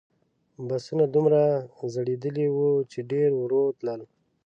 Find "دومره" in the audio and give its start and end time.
1.15-1.41